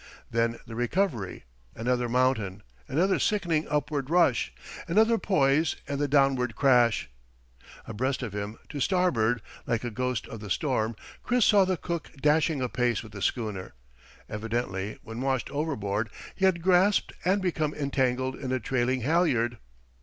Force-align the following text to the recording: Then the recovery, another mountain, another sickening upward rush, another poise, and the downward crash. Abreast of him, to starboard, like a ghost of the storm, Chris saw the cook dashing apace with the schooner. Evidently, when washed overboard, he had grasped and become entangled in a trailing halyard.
Then 0.31 0.57
the 0.65 0.73
recovery, 0.73 1.43
another 1.75 2.09
mountain, 2.09 2.63
another 2.87 3.19
sickening 3.19 3.67
upward 3.69 4.09
rush, 4.09 4.51
another 4.87 5.19
poise, 5.19 5.75
and 5.87 6.01
the 6.01 6.07
downward 6.07 6.55
crash. 6.55 7.07
Abreast 7.85 8.23
of 8.23 8.33
him, 8.33 8.57
to 8.69 8.79
starboard, 8.79 9.43
like 9.67 9.83
a 9.83 9.91
ghost 9.91 10.25
of 10.27 10.39
the 10.39 10.49
storm, 10.49 10.95
Chris 11.21 11.45
saw 11.45 11.65
the 11.65 11.77
cook 11.77 12.09
dashing 12.19 12.63
apace 12.63 13.03
with 13.03 13.11
the 13.11 13.21
schooner. 13.21 13.75
Evidently, 14.27 14.97
when 15.03 15.21
washed 15.21 15.51
overboard, 15.51 16.09
he 16.33 16.45
had 16.45 16.63
grasped 16.63 17.13
and 17.23 17.39
become 17.39 17.75
entangled 17.75 18.35
in 18.35 18.51
a 18.51 18.59
trailing 18.59 19.01
halyard. 19.01 19.59